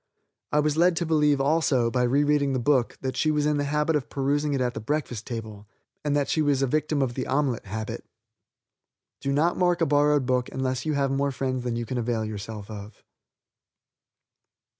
I 0.51 0.61
was 0.61 0.77
led 0.77 0.95
to 0.95 1.05
believe, 1.05 1.39
also, 1.39 1.91
by 1.91 2.01
rereading 2.01 2.53
the 2.53 2.57
book, 2.57 2.97
that 3.01 3.15
she 3.15 3.29
was 3.29 3.45
in 3.45 3.57
the 3.57 3.65
habit 3.65 3.95
of 3.95 4.09
perusing 4.09 4.55
it 4.55 4.59
at 4.59 4.73
the 4.73 4.79
breakfast 4.79 5.27
table, 5.27 5.67
and 6.03 6.15
that 6.15 6.27
she 6.27 6.41
was 6.41 6.63
a 6.63 6.65
victim 6.65 7.03
of 7.03 7.13
the 7.13 7.27
omelet 7.27 7.65
habit. 7.67 8.03
Do 9.19 9.31
not 9.31 9.57
mark 9.57 9.79
a 9.79 9.85
borrowed 9.85 10.25
book 10.25 10.49
unless 10.51 10.87
you 10.87 10.93
have 10.93 11.11
more 11.11 11.31
friends 11.31 11.63
than 11.63 11.75
you 11.75 11.85
can 11.85 11.99
avail 11.99 12.25
yourself 12.25 12.71
of. 12.71 13.03